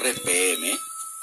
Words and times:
RPM, 0.00 0.78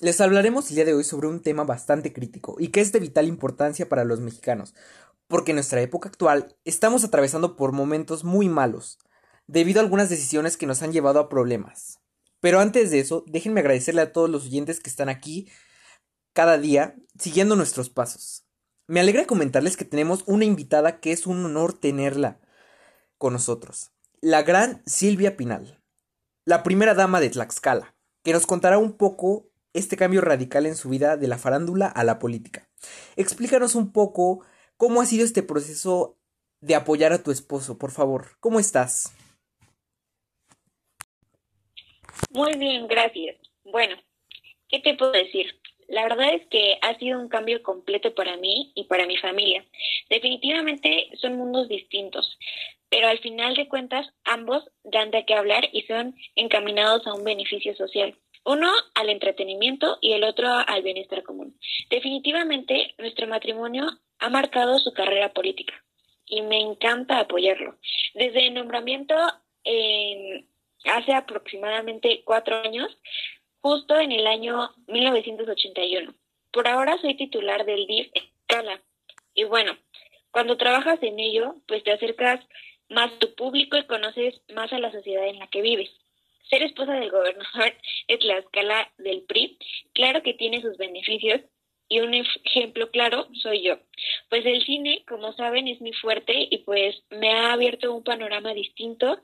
Les 0.00 0.18
hablaremos 0.22 0.70
el 0.70 0.76
día 0.76 0.84
de 0.86 0.94
hoy 0.94 1.04
sobre 1.04 1.26
un 1.26 1.42
tema 1.42 1.64
bastante 1.64 2.14
crítico 2.14 2.56
y 2.58 2.68
que 2.68 2.80
es 2.80 2.92
de 2.92 2.98
vital 2.98 3.28
importancia 3.28 3.90
para 3.90 4.04
los 4.04 4.20
mexicanos, 4.20 4.74
porque 5.28 5.50
en 5.50 5.56
nuestra 5.56 5.82
época 5.82 6.08
actual 6.08 6.56
estamos 6.64 7.04
atravesando 7.04 7.56
por 7.56 7.72
momentos 7.72 8.24
muy 8.24 8.48
malos, 8.48 8.98
debido 9.46 9.80
a 9.80 9.82
algunas 9.82 10.08
decisiones 10.08 10.56
que 10.56 10.66
nos 10.66 10.80
han 10.80 10.94
llevado 10.94 11.20
a 11.20 11.28
problemas. 11.28 12.00
Pero 12.40 12.58
antes 12.58 12.90
de 12.90 13.00
eso, 13.00 13.22
déjenme 13.26 13.60
agradecerle 13.60 14.00
a 14.00 14.12
todos 14.12 14.30
los 14.30 14.46
oyentes 14.46 14.80
que 14.80 14.88
están 14.88 15.10
aquí 15.10 15.50
cada 16.36 16.58
día 16.58 16.94
siguiendo 17.18 17.56
nuestros 17.56 17.88
pasos. 17.88 18.44
Me 18.86 19.00
alegra 19.00 19.26
comentarles 19.26 19.74
que 19.78 19.86
tenemos 19.86 20.22
una 20.26 20.44
invitada 20.44 21.00
que 21.00 21.10
es 21.10 21.26
un 21.26 21.42
honor 21.42 21.72
tenerla 21.72 22.40
con 23.16 23.32
nosotros, 23.32 23.92
la 24.20 24.42
gran 24.42 24.82
Silvia 24.84 25.38
Pinal, 25.38 25.80
la 26.44 26.62
primera 26.62 26.92
dama 26.92 27.20
de 27.20 27.30
Tlaxcala, 27.30 27.96
que 28.22 28.34
nos 28.34 28.46
contará 28.46 28.76
un 28.76 28.98
poco 28.98 29.48
este 29.72 29.96
cambio 29.96 30.20
radical 30.20 30.66
en 30.66 30.76
su 30.76 30.90
vida 30.90 31.16
de 31.16 31.26
la 31.26 31.38
farándula 31.38 31.86
a 31.86 32.04
la 32.04 32.18
política. 32.18 32.68
Explícanos 33.16 33.74
un 33.74 33.90
poco 33.90 34.44
cómo 34.76 35.00
ha 35.00 35.06
sido 35.06 35.24
este 35.24 35.42
proceso 35.42 36.18
de 36.60 36.74
apoyar 36.74 37.14
a 37.14 37.22
tu 37.22 37.30
esposo, 37.30 37.78
por 37.78 37.92
favor. 37.92 38.36
¿Cómo 38.40 38.60
estás? 38.60 39.10
Muy 42.30 42.58
bien, 42.58 42.86
gracias. 42.88 43.36
Bueno, 43.64 43.96
¿qué 44.68 44.80
te 44.80 44.94
puedo 44.96 45.12
decir? 45.12 45.46
La 45.88 46.02
verdad 46.02 46.34
es 46.34 46.46
que 46.48 46.78
ha 46.82 46.98
sido 46.98 47.20
un 47.20 47.28
cambio 47.28 47.62
completo 47.62 48.14
para 48.14 48.36
mí 48.36 48.72
y 48.74 48.84
para 48.84 49.06
mi 49.06 49.16
familia. 49.16 49.64
Definitivamente 50.10 51.08
son 51.20 51.36
mundos 51.36 51.68
distintos, 51.68 52.38
pero 52.88 53.08
al 53.08 53.18
final 53.18 53.54
de 53.54 53.68
cuentas 53.68 54.06
ambos 54.24 54.64
dan 54.84 55.10
de 55.10 55.24
qué 55.24 55.34
hablar 55.34 55.68
y 55.72 55.82
son 55.82 56.16
encaminados 56.34 57.06
a 57.06 57.14
un 57.14 57.24
beneficio 57.24 57.74
social. 57.76 58.16
Uno 58.44 58.70
al 58.94 59.10
entretenimiento 59.10 59.98
y 60.00 60.12
el 60.12 60.24
otro 60.24 60.48
al 60.48 60.82
bienestar 60.82 61.22
común. 61.22 61.58
Definitivamente 61.90 62.94
nuestro 62.98 63.26
matrimonio 63.26 63.86
ha 64.18 64.28
marcado 64.28 64.78
su 64.78 64.92
carrera 64.92 65.32
política 65.32 65.74
y 66.26 66.42
me 66.42 66.60
encanta 66.60 67.18
apoyarlo. 67.18 67.76
Desde 68.14 68.46
el 68.46 68.54
nombramiento 68.54 69.14
en 69.64 70.48
hace 70.84 71.12
aproximadamente 71.12 72.22
cuatro 72.24 72.56
años 72.56 72.96
justo 73.60 73.98
en 73.98 74.12
el 74.12 74.26
año 74.26 74.70
1981. 74.86 76.14
Por 76.52 76.68
ahora 76.68 76.98
soy 77.00 77.16
titular 77.16 77.64
del 77.64 77.86
DIF 77.86 78.08
Escala. 78.14 78.80
Y 79.34 79.44
bueno, 79.44 79.76
cuando 80.30 80.56
trabajas 80.56 81.02
en 81.02 81.18
ello, 81.18 81.56
pues 81.66 81.82
te 81.84 81.92
acercas 81.92 82.40
más 82.88 83.12
a 83.12 83.18
tu 83.18 83.34
público 83.34 83.76
y 83.76 83.86
conoces 83.86 84.40
más 84.54 84.72
a 84.72 84.78
la 84.78 84.92
sociedad 84.92 85.26
en 85.26 85.38
la 85.38 85.48
que 85.48 85.62
vives. 85.62 85.90
Ser 86.48 86.62
esposa 86.62 86.92
del 86.92 87.10
gobernador 87.10 87.74
es 88.08 88.24
la 88.24 88.38
escala 88.38 88.92
del 88.98 89.22
PRI. 89.22 89.58
Claro 89.92 90.22
que 90.22 90.34
tiene 90.34 90.62
sus 90.62 90.76
beneficios, 90.76 91.40
y 91.88 92.00
un 92.00 92.14
ejemplo 92.14 92.90
claro 92.90 93.28
soy 93.42 93.62
yo. 93.62 93.78
Pues 94.28 94.44
el 94.44 94.64
cine, 94.64 95.04
como 95.06 95.32
saben, 95.34 95.68
es 95.68 95.80
muy 95.80 95.92
fuerte 95.92 96.48
y 96.50 96.58
pues 96.58 96.96
me 97.10 97.32
ha 97.32 97.52
abierto 97.52 97.94
un 97.94 98.02
panorama 98.02 98.54
distinto 98.54 99.20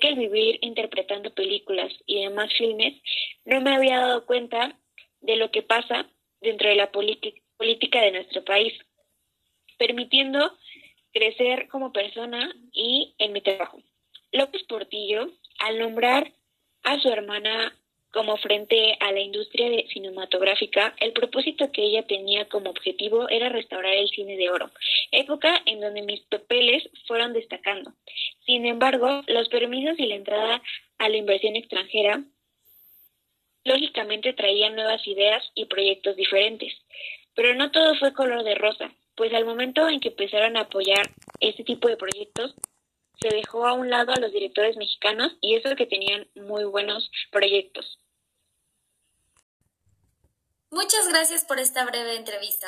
que 0.00 0.08
el 0.08 0.16
vivir 0.16 0.58
interpretando 0.62 1.34
películas 1.34 1.92
y 2.06 2.22
demás 2.24 2.52
filmes 2.56 2.94
no 3.44 3.60
me 3.60 3.74
había 3.74 3.98
dado 3.98 4.26
cuenta 4.26 4.78
de 5.20 5.36
lo 5.36 5.50
que 5.50 5.62
pasa 5.62 6.08
dentro 6.40 6.68
de 6.68 6.76
la 6.76 6.90
política 6.92 8.00
de 8.00 8.12
nuestro 8.12 8.44
país, 8.44 8.72
permitiendo 9.78 10.56
crecer 11.12 11.68
como 11.68 11.92
persona 11.92 12.54
y 12.72 13.14
en 13.18 13.32
mi 13.32 13.40
trabajo. 13.40 13.82
López 14.32 14.62
Portillo, 14.64 15.30
al 15.60 15.78
nombrar 15.78 16.32
a 16.82 17.00
su 17.00 17.08
hermana 17.08 17.74
como 18.16 18.38
frente 18.38 18.96
a 19.00 19.12
la 19.12 19.20
industria 19.20 19.68
cinematográfica, 19.92 20.94
el 21.00 21.12
propósito 21.12 21.70
que 21.70 21.82
ella 21.82 22.02
tenía 22.06 22.48
como 22.48 22.70
objetivo 22.70 23.28
era 23.28 23.50
restaurar 23.50 23.92
el 23.92 24.08
cine 24.08 24.38
de 24.38 24.48
oro, 24.48 24.70
época 25.12 25.60
en 25.66 25.82
donde 25.82 26.00
mis 26.00 26.22
papeles 26.22 26.88
fueron 27.06 27.34
destacando. 27.34 27.92
Sin 28.46 28.64
embargo, 28.64 29.20
los 29.26 29.50
permisos 29.50 29.98
y 29.98 30.06
la 30.06 30.14
entrada 30.14 30.62
a 30.96 31.08
la 31.10 31.16
inversión 31.18 31.56
extranjera 31.56 32.24
lógicamente 33.64 34.32
traían 34.32 34.76
nuevas 34.76 35.06
ideas 35.06 35.44
y 35.54 35.66
proyectos 35.66 36.16
diferentes, 36.16 36.72
pero 37.34 37.54
no 37.54 37.70
todo 37.70 37.96
fue 37.96 38.14
color 38.14 38.44
de 38.44 38.54
rosa, 38.54 38.90
pues 39.14 39.34
al 39.34 39.44
momento 39.44 39.90
en 39.90 40.00
que 40.00 40.08
empezaron 40.08 40.56
a 40.56 40.60
apoyar 40.60 41.06
este 41.40 41.64
tipo 41.64 41.86
de 41.86 41.98
proyectos, 41.98 42.54
se 43.20 43.28
dejó 43.28 43.66
a 43.66 43.74
un 43.74 43.90
lado 43.90 44.14
a 44.14 44.20
los 44.20 44.32
directores 44.32 44.78
mexicanos 44.78 45.36
y 45.42 45.54
eso 45.56 45.76
que 45.76 45.84
tenían 45.84 46.26
muy 46.34 46.64
buenos 46.64 47.10
proyectos. 47.30 47.98
Muchas 50.70 51.06
gracias 51.08 51.44
por 51.44 51.60
esta 51.60 51.84
breve 51.84 52.16
entrevista, 52.16 52.66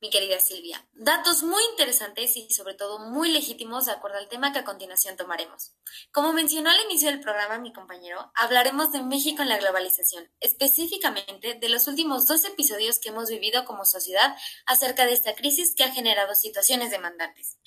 mi 0.00 0.08
querida 0.08 0.40
Silvia. 0.40 0.88
Datos 0.94 1.42
muy 1.42 1.62
interesantes 1.70 2.34
y 2.36 2.50
sobre 2.50 2.74
todo 2.74 2.98
muy 2.98 3.30
legítimos 3.30 3.84
de 3.84 3.92
acuerdo 3.92 4.16
al 4.16 4.28
tema 4.28 4.50
que 4.50 4.60
a 4.60 4.64
continuación 4.64 5.16
tomaremos. 5.16 5.72
Como 6.10 6.32
mencionó 6.32 6.70
al 6.70 6.80
inicio 6.86 7.10
del 7.10 7.20
programa 7.20 7.58
mi 7.58 7.72
compañero, 7.72 8.32
hablaremos 8.34 8.92
de 8.92 9.02
México 9.02 9.42
en 9.42 9.50
la 9.50 9.58
globalización, 9.58 10.30
específicamente 10.40 11.54
de 11.54 11.68
los 11.68 11.86
últimos 11.86 12.26
dos 12.26 12.46
episodios 12.46 12.98
que 12.98 13.10
hemos 13.10 13.28
vivido 13.28 13.66
como 13.66 13.84
sociedad 13.84 14.34
acerca 14.64 15.04
de 15.04 15.12
esta 15.12 15.34
crisis 15.34 15.74
que 15.74 15.84
ha 15.84 15.92
generado 15.92 16.34
situaciones 16.34 16.90
demandantes, 16.90 17.58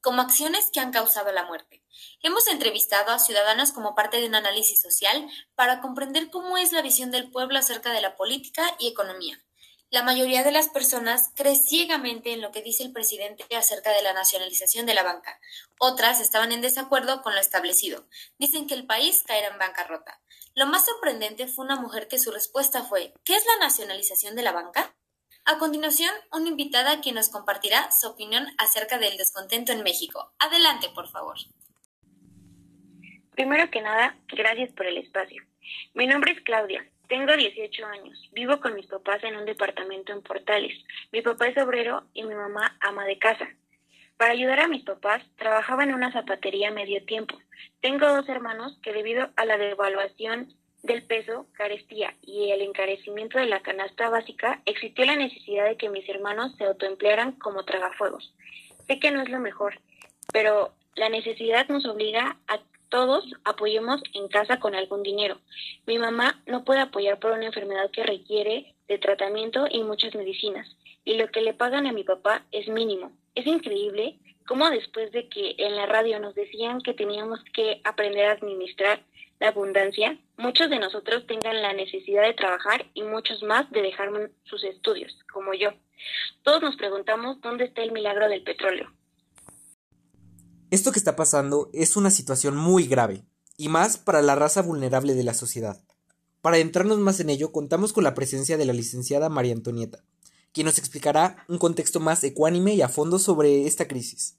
como 0.00 0.22
acciones 0.22 0.70
que 0.72 0.80
han 0.80 0.92
causado 0.92 1.30
la 1.32 1.44
muerte. 1.44 1.84
Hemos 2.22 2.48
entrevistado 2.48 3.10
a 3.12 3.18
ciudadanos 3.18 3.70
como 3.72 3.94
parte 3.94 4.18
de 4.18 4.28
un 4.28 4.34
análisis 4.34 4.80
social 4.80 5.28
para 5.54 5.82
comprender 5.82 6.30
cómo 6.30 6.56
es 6.56 6.72
la 6.72 6.80
visión 6.80 7.10
del 7.10 7.30
pueblo 7.30 7.58
acerca 7.58 7.92
de 7.92 8.00
la 8.00 8.16
política 8.16 8.64
y 8.78 8.88
economía. 8.88 9.38
La 9.92 10.02
mayoría 10.02 10.42
de 10.42 10.52
las 10.52 10.70
personas 10.70 11.32
cree 11.36 11.54
ciegamente 11.54 12.32
en 12.32 12.40
lo 12.40 12.50
que 12.50 12.62
dice 12.62 12.82
el 12.82 12.94
presidente 12.94 13.44
acerca 13.54 13.90
de 13.90 14.00
la 14.00 14.14
nacionalización 14.14 14.86
de 14.86 14.94
la 14.94 15.02
banca. 15.02 15.38
Otras 15.78 16.18
estaban 16.22 16.50
en 16.50 16.62
desacuerdo 16.62 17.20
con 17.20 17.34
lo 17.34 17.40
establecido. 17.40 18.08
Dicen 18.38 18.66
que 18.66 18.72
el 18.72 18.86
país 18.86 19.22
caerá 19.22 19.48
en 19.48 19.58
bancarrota. 19.58 20.18
Lo 20.54 20.64
más 20.64 20.86
sorprendente 20.86 21.46
fue 21.46 21.66
una 21.66 21.78
mujer 21.78 22.08
que 22.08 22.18
su 22.18 22.30
respuesta 22.30 22.84
fue 22.84 23.12
¿Qué 23.22 23.36
es 23.36 23.44
la 23.44 23.66
nacionalización 23.66 24.34
de 24.34 24.42
la 24.42 24.52
banca? 24.52 24.94
A 25.44 25.58
continuación, 25.58 26.14
una 26.32 26.48
invitada 26.48 27.02
quien 27.02 27.16
nos 27.16 27.28
compartirá 27.28 27.90
su 27.90 28.08
opinión 28.08 28.46
acerca 28.56 28.96
del 28.96 29.18
descontento 29.18 29.72
en 29.72 29.82
México. 29.82 30.32
Adelante, 30.38 30.88
por 30.94 31.10
favor. 31.10 31.36
Primero 33.32 33.70
que 33.70 33.82
nada, 33.82 34.16
gracias 34.26 34.72
por 34.72 34.86
el 34.86 34.96
espacio. 34.96 35.42
Mi 35.92 36.06
nombre 36.06 36.32
es 36.32 36.40
Claudia, 36.40 36.90
tengo 37.08 37.36
18 37.36 37.86
años, 37.86 38.30
vivo 38.32 38.60
con 38.60 38.74
mis 38.74 38.86
papás 38.86 39.22
en 39.24 39.36
un 39.36 39.44
departamento 39.44 40.12
en 40.12 40.22
Portales. 40.22 40.72
Mi 41.12 41.22
papá 41.22 41.48
es 41.48 41.58
obrero 41.58 42.04
y 42.14 42.22
mi 42.22 42.34
mamá 42.34 42.76
ama 42.80 43.04
de 43.04 43.18
casa. 43.18 43.48
Para 44.16 44.32
ayudar 44.32 44.60
a 44.60 44.68
mis 44.68 44.84
papás, 44.84 45.22
trabajaba 45.36 45.84
en 45.84 45.94
una 45.94 46.12
zapatería 46.12 46.70
medio 46.70 47.04
tiempo. 47.04 47.38
Tengo 47.80 48.06
dos 48.08 48.28
hermanos 48.28 48.78
que 48.82 48.92
debido 48.92 49.30
a 49.36 49.44
la 49.44 49.58
devaluación 49.58 50.54
del 50.82 51.02
peso, 51.04 51.46
carestía 51.52 52.14
y 52.22 52.50
el 52.50 52.60
encarecimiento 52.60 53.38
de 53.38 53.46
la 53.46 53.60
canasta 53.60 54.08
básica, 54.08 54.60
existió 54.64 55.04
la 55.04 55.16
necesidad 55.16 55.66
de 55.66 55.76
que 55.76 55.88
mis 55.88 56.08
hermanos 56.08 56.54
se 56.56 56.64
autoemplearan 56.64 57.32
como 57.32 57.64
tragafuegos. 57.64 58.34
Sé 58.86 58.98
que 58.98 59.10
no 59.10 59.22
es 59.22 59.28
lo 59.28 59.38
mejor, 59.38 59.80
pero 60.32 60.72
la 60.94 61.08
necesidad 61.08 61.68
nos 61.68 61.86
obliga 61.86 62.36
a 62.48 62.58
todos 62.92 63.24
apoyemos 63.44 64.02
en 64.12 64.28
casa 64.28 64.60
con 64.60 64.74
algún 64.74 65.02
dinero. 65.02 65.40
Mi 65.86 65.98
mamá 65.98 66.42
no 66.44 66.62
puede 66.62 66.80
apoyar 66.80 67.18
por 67.18 67.32
una 67.32 67.46
enfermedad 67.46 67.90
que 67.90 68.02
requiere 68.02 68.74
de 68.86 68.98
tratamiento 68.98 69.66
y 69.70 69.82
muchas 69.82 70.14
medicinas, 70.14 70.68
y 71.02 71.14
lo 71.14 71.26
que 71.28 71.40
le 71.40 71.54
pagan 71.54 71.86
a 71.86 71.92
mi 71.92 72.04
papá 72.04 72.44
es 72.52 72.68
mínimo. 72.68 73.10
Es 73.34 73.46
increíble 73.46 74.18
cómo 74.46 74.68
después 74.68 75.10
de 75.10 75.26
que 75.30 75.54
en 75.56 75.74
la 75.74 75.86
radio 75.86 76.20
nos 76.20 76.34
decían 76.34 76.82
que 76.82 76.92
teníamos 76.92 77.40
que 77.54 77.80
aprender 77.82 78.26
a 78.26 78.32
administrar, 78.32 79.00
la 79.40 79.48
abundancia, 79.48 80.18
muchos 80.36 80.68
de 80.68 80.78
nosotros 80.78 81.26
tengan 81.26 81.62
la 81.62 81.72
necesidad 81.72 82.24
de 82.24 82.34
trabajar 82.34 82.84
y 82.92 83.02
muchos 83.02 83.42
más 83.42 83.70
de 83.70 83.80
dejar 83.80 84.10
sus 84.44 84.62
estudios, 84.64 85.18
como 85.32 85.54
yo. 85.54 85.70
Todos 86.42 86.60
nos 86.60 86.76
preguntamos 86.76 87.40
dónde 87.40 87.64
está 87.64 87.82
el 87.82 87.90
milagro 87.90 88.28
del 88.28 88.42
petróleo. 88.42 88.92
Esto 90.72 90.90
que 90.90 90.98
está 90.98 91.16
pasando 91.16 91.68
es 91.74 91.98
una 91.98 92.10
situación 92.10 92.56
muy 92.56 92.86
grave, 92.86 93.26
y 93.58 93.68
más 93.68 93.98
para 93.98 94.22
la 94.22 94.36
raza 94.36 94.62
vulnerable 94.62 95.12
de 95.12 95.22
la 95.22 95.34
sociedad. 95.34 95.78
Para 96.40 96.56
entrarnos 96.56 96.98
más 96.98 97.20
en 97.20 97.28
ello, 97.28 97.52
contamos 97.52 97.92
con 97.92 98.04
la 98.04 98.14
presencia 98.14 98.56
de 98.56 98.64
la 98.64 98.72
licenciada 98.72 99.28
María 99.28 99.52
Antonieta, 99.52 100.02
quien 100.50 100.64
nos 100.64 100.78
explicará 100.78 101.44
un 101.46 101.58
contexto 101.58 102.00
más 102.00 102.24
ecuánime 102.24 102.72
y 102.72 102.80
a 102.80 102.88
fondo 102.88 103.18
sobre 103.18 103.66
esta 103.66 103.86
crisis. 103.86 104.38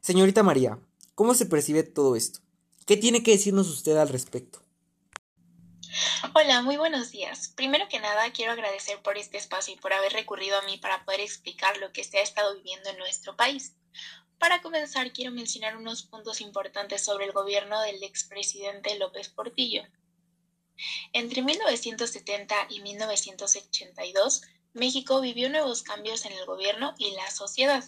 Señorita 0.00 0.42
María, 0.42 0.78
¿cómo 1.14 1.34
se 1.34 1.44
percibe 1.44 1.82
todo 1.82 2.16
esto? 2.16 2.40
¿Qué 2.86 2.96
tiene 2.96 3.22
que 3.22 3.32
decirnos 3.32 3.68
usted 3.68 3.98
al 3.98 4.08
respecto? 4.08 4.62
Hola, 6.34 6.62
muy 6.62 6.78
buenos 6.78 7.10
días. 7.10 7.48
Primero 7.54 7.84
que 7.90 8.00
nada, 8.00 8.32
quiero 8.32 8.52
agradecer 8.52 9.02
por 9.02 9.18
este 9.18 9.36
espacio 9.36 9.74
y 9.74 9.76
por 9.76 9.92
haber 9.92 10.14
recurrido 10.14 10.56
a 10.58 10.62
mí 10.62 10.78
para 10.78 11.04
poder 11.04 11.20
explicar 11.20 11.76
lo 11.76 11.92
que 11.92 12.02
se 12.02 12.16
ha 12.16 12.22
estado 12.22 12.54
viviendo 12.54 12.88
en 12.88 12.96
nuestro 12.96 13.36
país. 13.36 13.74
Para 14.38 14.60
comenzar, 14.60 15.12
quiero 15.12 15.32
mencionar 15.32 15.76
unos 15.76 16.02
puntos 16.02 16.40
importantes 16.40 17.04
sobre 17.04 17.24
el 17.24 17.32
gobierno 17.32 17.80
del 17.80 18.02
expresidente 18.02 18.98
López 18.98 19.28
Portillo. 19.28 19.82
Entre 21.12 21.40
1970 21.42 22.66
y 22.68 22.80
1982, 22.80 24.42
México 24.74 25.22
vivió 25.22 25.48
nuevos 25.48 25.82
cambios 25.82 26.26
en 26.26 26.32
el 26.32 26.44
gobierno 26.44 26.94
y 26.98 27.12
la 27.12 27.30
sociedad. 27.30 27.82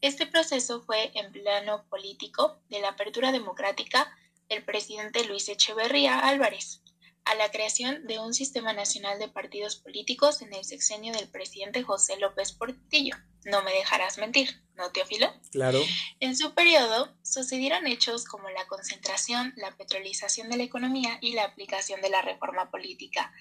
Este 0.00 0.26
proceso 0.26 0.82
fue 0.82 1.12
en 1.14 1.30
plano 1.30 1.86
político 1.88 2.60
de 2.68 2.80
la 2.80 2.88
apertura 2.90 3.30
democrática 3.30 4.12
del 4.48 4.64
presidente 4.64 5.24
Luis 5.24 5.48
Echeverría 5.48 6.18
Álvarez, 6.18 6.82
a 7.26 7.34
la 7.34 7.50
creación 7.50 8.06
de 8.06 8.20
un 8.20 8.32
sistema 8.32 8.72
nacional 8.72 9.18
de 9.18 9.28
partidos 9.28 9.76
políticos 9.76 10.42
en 10.42 10.54
el 10.54 10.64
sexenio 10.64 11.12
del 11.12 11.28
presidente 11.28 11.82
José 11.82 12.16
López 12.18 12.52
Portillo. 12.52 13.16
No 13.44 13.62
me 13.64 13.72
dejarás 13.72 14.16
mentir, 14.16 14.62
¿no, 14.76 14.92
Teófilo? 14.92 15.28
Claro. 15.50 15.80
En 16.20 16.36
su 16.36 16.54
periodo 16.54 17.16
sucedieron 17.22 17.88
hechos 17.88 18.24
como 18.24 18.48
la 18.50 18.66
concentración, 18.68 19.52
la 19.56 19.76
petrolización 19.76 20.48
de 20.50 20.56
la 20.56 20.62
economía 20.62 21.18
y 21.20 21.32
la 21.32 21.44
aplicación 21.44 22.00
de 22.00 22.10
la 22.10 22.22
reforma 22.22 22.70
política 22.70 23.32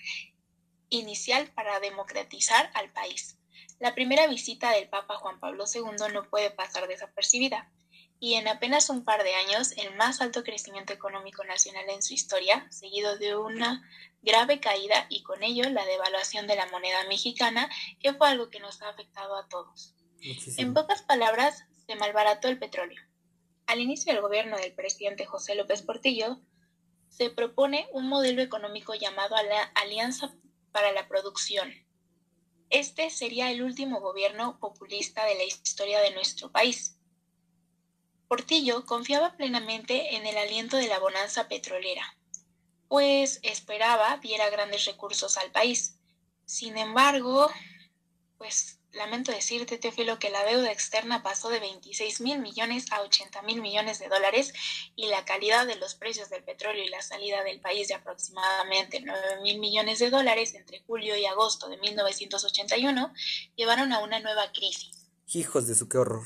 inicial 0.90 1.52
para 1.54 1.80
democratizar 1.80 2.72
al 2.74 2.92
país. 2.92 3.38
La 3.80 3.94
primera 3.94 4.26
visita 4.26 4.72
del 4.72 4.90
Papa 4.90 5.18
Juan 5.18 5.40
Pablo 5.40 5.66
II 5.72 6.12
no 6.12 6.28
puede 6.28 6.50
pasar 6.50 6.88
desapercibida 6.88 7.72
y 8.20 8.36
en 8.36 8.48
apenas 8.48 8.90
un 8.90 9.04
par 9.04 9.24
de 9.24 9.36
años 9.36 9.74
el 9.78 9.96
más 9.96 10.22
alto 10.22 10.44
crecimiento 10.44 10.94
económico 10.94 11.44
nacional 11.44 11.86
en 11.90 12.02
su 12.02 12.14
historia, 12.14 12.66
seguido 12.72 13.18
de 13.18 13.36
una 13.36 13.88
grave 14.22 14.60
caída 14.60 15.06
y 15.10 15.24
con 15.24 15.44
ello 15.44 15.70
la 15.70 15.86
devaluación 15.86 16.48
de 16.48 16.56
la 16.56 16.68
moneda 16.68 17.04
mexicana, 17.08 17.70
que 18.00 18.14
fue 18.14 18.30
algo 18.30 18.50
que 18.50 18.60
nos 18.60 18.82
ha 18.82 18.90
afectado 18.90 19.36
a 19.36 19.48
todos. 19.48 19.94
En 20.58 20.74
pocas 20.74 21.04
palabras, 21.04 21.66
se 21.86 21.96
malbarató 21.96 22.48
el 22.48 22.58
petróleo. 22.58 23.02
Al 23.68 23.80
inicio 23.80 24.12
del 24.12 24.22
gobierno 24.22 24.58
del 24.58 24.74
presidente 24.74 25.26
José 25.26 25.56
López 25.56 25.82
Portillo, 25.82 26.40
se 27.10 27.30
propone 27.30 27.88
un 27.92 28.08
modelo 28.08 28.42
económico 28.42 28.96
llamado 28.96 29.36
Alianza 29.76 30.36
para 30.72 30.92
la 30.92 31.08
Producción. 31.08 31.74
Este 32.70 33.10
sería 33.10 33.52
el 33.52 33.62
último 33.62 34.02
gobierno 34.02 34.60
populista 34.60 35.26
de 35.26 35.36
la 35.36 35.44
historia 35.44 36.02
de 36.02 36.14
nuestro 36.14 36.52
país 36.52 36.95
Portillo 38.28 38.86
confiaba 38.86 39.36
plenamente 39.36 40.16
en 40.16 40.26
el 40.26 40.38
aliento 40.38 40.78
de 40.78 40.88
la 40.88 41.00
bonanza 41.00 41.48
petrolera, 41.48 42.18
pues 42.88 43.40
esperaba 43.44 44.18
diera 44.18 44.50
grandes 44.50 44.86
recursos 44.86 45.38
al 45.38 45.52
país. 45.52 45.96
Sin 46.46 46.78
embargo, 46.78 47.50
pues 48.38 48.80
lamento 48.96 49.32
decirte, 49.32 49.78
Teófilo, 49.78 50.20
que 50.20 50.30
la 50.30 50.44
deuda 50.44 50.72
externa 50.72 51.22
pasó 51.22 51.50
de 51.50 51.60
26 51.60 52.22
mil 52.22 52.40
millones 52.40 52.92
a 52.92 53.02
80 53.02 53.42
mil 53.44 53.62
millones 53.62 54.00
de 54.00 54.08
dólares 54.08 54.54
y 54.96 55.08
la 55.08 55.26
calidad 55.26 55.68
de 55.68 55.76
los 55.76 55.96
precios 55.96 56.30
del 56.30 56.44
petróleo 56.44 56.84
y 56.84 56.90
la 56.90 57.02
salida 57.02 57.44
del 57.44 57.60
país 57.60 57.88
de 57.88 57.96
aproximadamente 57.96 59.02
9 59.02 59.42
mil 59.42 59.60
millones 59.60 60.00
de 60.00 60.10
dólares 60.10 60.54
entre 60.56 60.82
julio 60.82 61.16
y 61.16 61.26
agosto 61.26 61.70
de 61.70 61.78
1981 61.78 63.14
llevaron 63.56 63.94
a 63.94 64.00
una 64.00 64.20
nueva 64.20 64.52
crisis. 64.52 65.10
Hijos 65.34 65.68
de 65.68 65.76
su 65.76 65.90
qué 65.90 65.98
horror. 65.98 66.26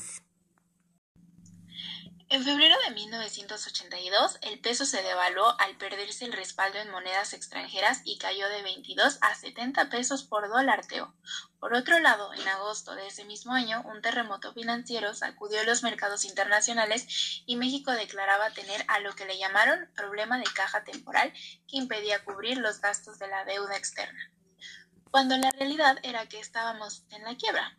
En 2.31 2.43
febrero 2.43 2.75
de 2.85 2.93
1982, 2.93 4.37
el 4.43 4.59
peso 4.59 4.85
se 4.85 5.01
devaluó 5.01 5.59
al 5.59 5.77
perderse 5.77 6.25
el 6.25 6.33
respaldo 6.33 6.77
en 6.77 6.91
monedas 6.91 7.33
extranjeras 7.33 8.01
y 8.03 8.19
cayó 8.19 8.47
de 8.49 8.61
22 8.61 9.17
a 9.21 9.33
70 9.33 9.89
pesos 9.89 10.25
por 10.25 10.47
dólar 10.47 10.85
teo. 10.85 11.11
Por 11.59 11.73
otro 11.73 11.97
lado, 11.97 12.31
en 12.35 12.47
agosto 12.47 12.93
de 12.93 13.07
ese 13.07 13.25
mismo 13.25 13.53
año, 13.53 13.81
un 13.83 14.03
terremoto 14.03 14.53
financiero 14.53 15.15
sacudió 15.15 15.63
los 15.63 15.81
mercados 15.81 16.23
internacionales 16.23 17.41
y 17.47 17.55
México 17.55 17.91
declaraba 17.93 18.51
tener 18.51 18.85
a 18.87 18.99
lo 18.99 19.15
que 19.15 19.25
le 19.25 19.39
llamaron 19.39 19.89
problema 19.95 20.37
de 20.37 20.45
caja 20.53 20.83
temporal 20.83 21.33
que 21.67 21.77
impedía 21.77 22.23
cubrir 22.23 22.59
los 22.59 22.79
gastos 22.79 23.17
de 23.17 23.27
la 23.27 23.43
deuda 23.43 23.75
externa. 23.75 24.31
Cuando 25.09 25.35
la 25.35 25.49
realidad 25.49 25.97
era 26.03 26.27
que 26.27 26.39
estábamos 26.39 27.05
en 27.09 27.23
la 27.23 27.35
quiebra. 27.35 27.75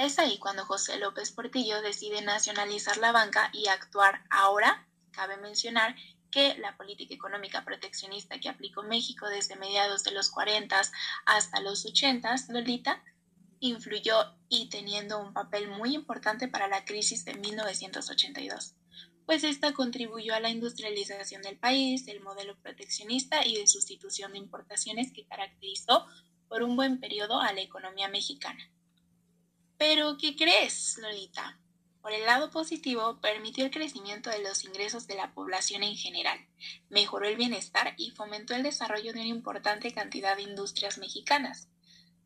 Es 0.00 0.18
ahí 0.18 0.38
cuando 0.38 0.64
José 0.64 0.98
López 0.98 1.30
Portillo 1.30 1.82
decide 1.82 2.22
nacionalizar 2.22 2.96
la 2.96 3.12
banca 3.12 3.50
y 3.52 3.68
actuar 3.68 4.24
ahora. 4.30 4.88
Cabe 5.10 5.36
mencionar 5.36 5.94
que 6.30 6.56
la 6.56 6.74
política 6.78 7.12
económica 7.12 7.66
proteccionista 7.66 8.40
que 8.40 8.48
aplicó 8.48 8.82
México 8.82 9.28
desde 9.28 9.56
mediados 9.56 10.02
de 10.02 10.12
los 10.12 10.30
40 10.30 10.80
hasta 11.26 11.60
los 11.60 11.84
80, 11.84 12.34
Lolita, 12.48 13.04
influyó 13.58 14.38
y 14.48 14.70
teniendo 14.70 15.18
un 15.18 15.34
papel 15.34 15.68
muy 15.68 15.94
importante 15.94 16.48
para 16.48 16.66
la 16.66 16.86
crisis 16.86 17.26
de 17.26 17.34
1982, 17.34 18.76
pues 19.26 19.44
esta 19.44 19.74
contribuyó 19.74 20.34
a 20.34 20.40
la 20.40 20.48
industrialización 20.48 21.42
del 21.42 21.58
país, 21.58 22.08
el 22.08 22.22
modelo 22.22 22.58
proteccionista 22.62 23.44
y 23.44 23.58
de 23.58 23.66
sustitución 23.66 24.32
de 24.32 24.38
importaciones 24.38 25.12
que 25.12 25.26
caracterizó 25.26 26.06
por 26.48 26.62
un 26.62 26.74
buen 26.74 27.00
periodo 27.00 27.38
a 27.38 27.52
la 27.52 27.60
economía 27.60 28.08
mexicana. 28.08 28.70
Pero, 29.80 30.18
¿qué 30.18 30.36
crees, 30.36 30.98
Lolita? 30.98 31.58
Por 32.02 32.12
el 32.12 32.26
lado 32.26 32.50
positivo, 32.50 33.18
permitió 33.22 33.64
el 33.64 33.70
crecimiento 33.70 34.28
de 34.28 34.42
los 34.42 34.62
ingresos 34.66 35.06
de 35.06 35.14
la 35.14 35.32
población 35.32 35.82
en 35.82 35.96
general, 35.96 36.38
mejoró 36.90 37.26
el 37.26 37.38
bienestar 37.38 37.94
y 37.96 38.10
fomentó 38.10 38.54
el 38.54 38.62
desarrollo 38.62 39.14
de 39.14 39.20
una 39.20 39.28
importante 39.28 39.90
cantidad 39.94 40.36
de 40.36 40.42
industrias 40.42 40.98
mexicanas. 40.98 41.70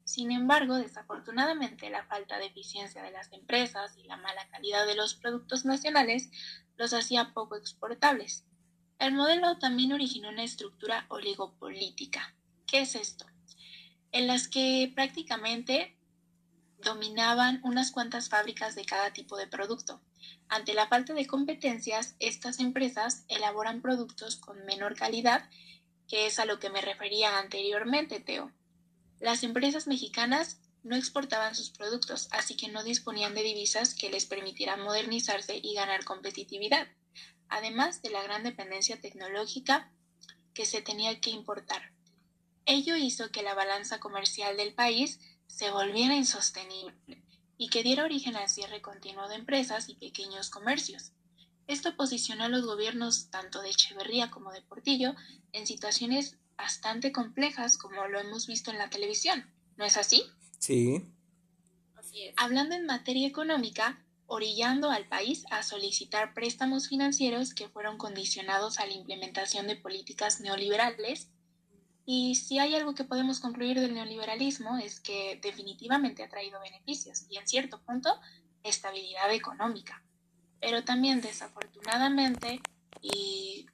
Sin 0.03 0.33
embargo, 0.33 0.75
desafortunadamente, 0.75 1.91
la 1.91 2.05
falta 2.07 2.41
de 2.41 2.47
eficiencia 2.47 3.05
de 3.05 3.13
las 3.13 3.33
empresas 3.33 3.97
y 3.99 4.03
la 4.03 4.17
mala 4.17 4.49
calidad 4.49 4.85
de 4.85 4.97
los 4.97 5.15
productos 5.15 5.65
nacionales 5.65 6.31
los 6.77 6.93
hacía 6.93 7.35
poco 7.35 7.55
exportables. 7.55 8.45
El 8.99 9.13
modelo 9.13 9.59
también 9.59 9.93
originó 9.93 10.31
una 10.31 10.43
estructura 10.43 11.07
oligopolítica. 11.09 12.35
¿Qué 12.67 12.81
es 12.81 12.97
esto? 12.97 13.27
En 14.11 14.27
las 14.27 14.49
que 14.49 14.91
prácticamente 14.93 15.94
dominaban 16.85 17.61
unas 17.65 17.91
cuantas 17.91 18.29
fábricas 18.29 18.75
de 18.75 18.85
cada 18.85 19.13
tipo 19.13 19.37
de 19.37 19.47
producto. 19.47 20.01
Ante 20.49 20.75
la 20.75 20.87
falta 20.87 21.15
de 21.15 21.27
competencias, 21.27 22.15
estas 22.21 22.61
empresas 22.61 23.25
elaboran 23.29 23.83
productos 23.83 24.37
con 24.37 24.65
menor 24.65 24.95
calidad, 24.95 25.49
que 26.07 26.27
es 26.27 26.39
a 26.39 26.45
lo 26.45 26.59
que 26.61 26.71
me 26.71 26.81
refería 26.81 27.39
anteriormente, 27.39 28.21
Teo. 28.21 28.53
Las 29.19 29.43
empresas 29.43 29.87
mexicanas 29.87 30.61
no 30.83 30.97
exportaban 30.97 31.55
sus 31.55 31.71
productos, 31.71 32.29
así 32.31 32.57
que 32.57 32.69
no 32.69 32.85
disponían 32.85 33.35
de 33.35 33.43
divisas 33.43 33.95
que 33.95 34.11
les 34.11 34.27
permitieran 34.27 34.83
modernizarse 34.83 35.59
y 35.63 35.75
ganar 35.75 36.05
competitividad, 36.05 36.89
además 37.49 38.03
de 38.03 38.11
la 38.11 38.23
gran 38.23 38.43
dependencia 38.43 39.01
tecnológica 39.01 39.91
que 40.53 40.67
se 40.67 40.83
tenía 40.83 41.21
que 41.21 41.31
importar. 41.31 41.91
Ello 42.67 42.97
hizo 42.97 43.31
que 43.31 43.43
la 43.43 43.55
balanza 43.55 43.99
comercial 43.99 44.57
del 44.57 44.75
país 44.75 45.21
se 45.55 45.71
volviera 45.71 46.17
insostenible 46.17 47.23
y 47.57 47.69
que 47.69 47.85
diera 47.85 48.05
origen 48.05 48.35
al 48.35 48.49
cierre 48.49 48.83
continuo 48.83 49.29
de 49.29 49.37
empresas 49.37 49.89
y 49.89 49.95
pequeños 49.95 50.51
comercios. 50.51 51.13
Esto 51.69 51.97
posicionó 51.97 52.45
a 52.45 52.49
los 52.49 52.67
gobiernos 52.67 53.31
tanto 53.31 53.63
de 53.63 53.71
Echeverría 53.71 54.33
como 54.33 54.51
de 54.53 54.63
Portillo 54.63 55.15
en 55.53 55.67
situaciones 55.69 56.39
bastante 56.57 57.13
complejas 57.13 57.79
como 57.79 58.05
lo 58.09 58.19
hemos 58.19 58.49
visto 58.49 58.73
en 58.73 58.79
la 58.79 58.91
televisión. 58.91 59.49
¿No 59.77 59.85
es 59.85 59.97
así? 59.97 60.25
Sí. 60.59 61.05
Hablando 62.37 62.75
en 62.75 62.87
materia 62.87 63.29
económica, 63.29 64.05
orillando 64.27 64.91
al 64.91 65.07
país 65.07 65.45
a 65.51 65.63
solicitar 65.63 66.35
préstamos 66.35 66.89
financieros 66.89 67.55
que 67.55 67.69
fueron 67.69 67.97
condicionados 67.97 68.79
a 68.79 68.87
la 68.87 68.93
implementación 68.93 69.69
de 69.69 69.77
políticas 69.77 70.41
neoliberales 70.41 71.29
y 72.07 72.35
si 72.35 72.59
hay 72.59 72.75
algo 72.75 72.95
que 72.95 73.05
podemos 73.05 73.41
concluir 73.41 73.81
del 73.81 73.95
neoliberalismo 73.95 74.77
es 74.77 75.01
que 75.01 75.39
definitivamente 75.43 76.23
ha 76.23 76.29
traído 76.29 76.61
beneficios 76.61 77.25
y 77.31 77.39
en 77.39 77.47
cierto 77.47 77.81
punto 77.83 78.21
estabilidad 78.63 79.33
económica. 79.33 80.03
Pero 80.61 80.85
también 80.85 81.21
desafortunadamente 81.21 82.61
y 83.01 83.67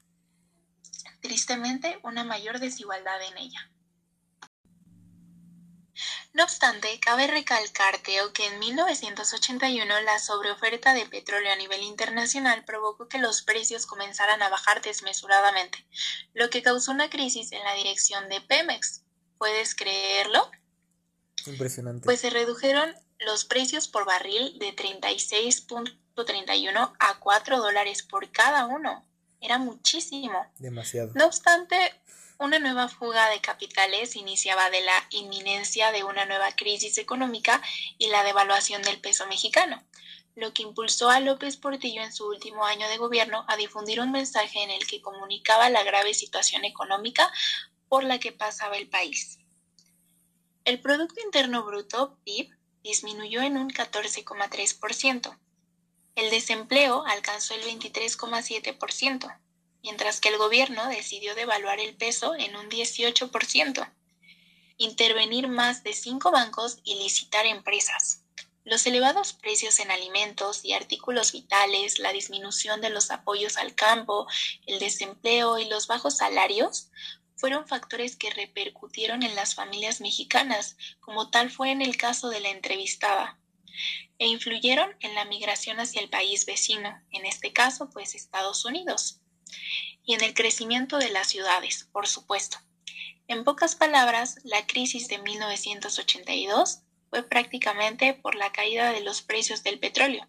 tristemente, 1.20 1.98
una 2.02 2.24
mayor 2.24 2.58
desigualdad 2.58 3.20
en 3.30 3.38
ella. 3.38 3.70
No 6.32 6.44
obstante, 6.44 7.00
cabe 7.00 7.26
recalcar, 7.26 8.02
que 8.02 8.20
en 8.46 8.60
1981 8.60 10.00
la 10.02 10.20
sobreoferta 10.20 10.94
de 10.94 11.06
petróleo 11.06 11.52
a 11.52 11.56
nivel 11.56 11.82
internacional 11.82 12.64
provocó 12.64 13.08
que 13.08 13.18
los 13.18 13.42
precios 13.42 13.86
comenzaran 13.86 14.40
a 14.42 14.48
bajar 14.48 14.80
desmesuradamente, 14.80 15.84
lo 16.32 16.48
que 16.48 16.62
causó 16.62 16.92
una 16.92 17.10
crisis 17.10 17.50
en 17.50 17.64
la 17.64 17.74
dirección 17.74 18.28
de 18.28 18.40
Pemex. 18.40 19.02
¿Puedes 19.38 19.74
creerlo? 19.74 20.48
Impresionante. 21.46 22.04
Pues 22.04 22.20
se 22.20 22.30
redujeron 22.30 22.94
los 23.18 23.44
precios 23.44 23.88
por 23.88 24.04
barril 24.04 24.56
de 24.58 24.76
36.31 24.76 26.92
a 26.98 27.18
4 27.18 27.58
dólares 27.58 28.02
por 28.02 28.30
cada 28.30 28.66
uno. 28.66 29.06
Era 29.40 29.58
muchísimo. 29.58 30.46
Demasiado. 30.58 31.10
No 31.14 31.26
obstante, 31.26 31.94
una 32.40 32.58
nueva 32.58 32.88
fuga 32.88 33.28
de 33.28 33.42
capitales 33.42 34.16
iniciaba 34.16 34.70
de 34.70 34.80
la 34.80 35.06
inminencia 35.10 35.92
de 35.92 36.04
una 36.04 36.24
nueva 36.24 36.50
crisis 36.52 36.96
económica 36.96 37.60
y 37.98 38.08
la 38.08 38.24
devaluación 38.24 38.80
del 38.80 38.98
peso 38.98 39.26
mexicano, 39.26 39.84
lo 40.36 40.54
que 40.54 40.62
impulsó 40.62 41.10
a 41.10 41.20
López 41.20 41.58
Portillo 41.58 42.02
en 42.02 42.14
su 42.14 42.26
último 42.26 42.64
año 42.64 42.88
de 42.88 42.96
gobierno 42.96 43.44
a 43.46 43.58
difundir 43.58 44.00
un 44.00 44.10
mensaje 44.10 44.62
en 44.62 44.70
el 44.70 44.86
que 44.86 45.02
comunicaba 45.02 45.68
la 45.68 45.82
grave 45.82 46.14
situación 46.14 46.64
económica 46.64 47.30
por 47.90 48.04
la 48.04 48.18
que 48.18 48.32
pasaba 48.32 48.78
el 48.78 48.88
país. 48.88 49.38
El 50.64 50.80
Producto 50.80 51.20
Interno 51.22 51.62
Bruto, 51.64 52.16
PIB, 52.24 52.56
disminuyó 52.82 53.42
en 53.42 53.58
un 53.58 53.68
14,3%. 53.68 55.38
El 56.14 56.30
desempleo 56.30 57.04
alcanzó 57.06 57.52
el 57.54 57.62
23,7% 57.64 59.40
mientras 59.82 60.20
que 60.20 60.28
el 60.28 60.38
gobierno 60.38 60.88
decidió 60.88 61.34
devaluar 61.34 61.80
el 61.80 61.94
peso 61.94 62.34
en 62.34 62.56
un 62.56 62.68
18%, 62.68 63.92
intervenir 64.76 65.48
más 65.48 65.82
de 65.82 65.92
cinco 65.92 66.30
bancos 66.30 66.78
y 66.84 66.96
licitar 66.96 67.46
empresas. 67.46 68.24
Los 68.64 68.86
elevados 68.86 69.32
precios 69.32 69.78
en 69.80 69.90
alimentos 69.90 70.64
y 70.64 70.74
artículos 70.74 71.32
vitales, 71.32 71.98
la 71.98 72.12
disminución 72.12 72.80
de 72.80 72.90
los 72.90 73.10
apoyos 73.10 73.56
al 73.56 73.74
campo, 73.74 74.26
el 74.66 74.78
desempleo 74.78 75.58
y 75.58 75.64
los 75.64 75.86
bajos 75.86 76.18
salarios 76.18 76.88
fueron 77.36 77.66
factores 77.66 78.16
que 78.16 78.30
repercutieron 78.30 79.22
en 79.22 79.34
las 79.34 79.54
familias 79.54 80.02
mexicanas, 80.02 80.76
como 81.00 81.30
tal 81.30 81.50
fue 81.50 81.70
en 81.70 81.80
el 81.80 81.96
caso 81.96 82.28
de 82.28 82.40
la 82.40 82.50
entrevistada, 82.50 83.38
e 84.18 84.26
influyeron 84.26 84.94
en 85.00 85.14
la 85.14 85.24
migración 85.24 85.80
hacia 85.80 86.02
el 86.02 86.10
país 86.10 86.44
vecino, 86.44 87.02
en 87.12 87.24
este 87.24 87.54
caso 87.54 87.88
pues 87.88 88.14
Estados 88.14 88.66
Unidos 88.66 89.20
y 90.04 90.14
en 90.14 90.22
el 90.22 90.34
crecimiento 90.34 90.98
de 90.98 91.10
las 91.10 91.28
ciudades, 91.28 91.88
por 91.92 92.06
supuesto. 92.06 92.58
En 93.28 93.44
pocas 93.44 93.76
palabras, 93.76 94.38
la 94.42 94.66
crisis 94.66 95.08
de 95.08 95.18
1982 95.18 96.80
fue 97.10 97.22
prácticamente 97.22 98.14
por 98.14 98.34
la 98.34 98.52
caída 98.52 98.92
de 98.92 99.02
los 99.02 99.22
precios 99.22 99.62
del 99.62 99.78
petróleo, 99.78 100.26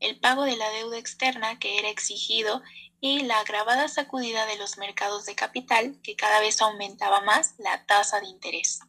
el 0.00 0.18
pago 0.18 0.44
de 0.44 0.56
la 0.56 0.68
deuda 0.70 0.98
externa 0.98 1.58
que 1.58 1.78
era 1.78 1.88
exigido 1.88 2.62
y 3.00 3.20
la 3.20 3.40
agravada 3.40 3.88
sacudida 3.88 4.46
de 4.46 4.56
los 4.56 4.78
mercados 4.78 5.24
de 5.26 5.34
capital 5.34 5.98
que 6.02 6.14
cada 6.14 6.40
vez 6.40 6.60
aumentaba 6.60 7.20
más 7.20 7.54
la 7.58 7.84
tasa 7.86 8.20
de 8.20 8.26
interés. 8.26 8.80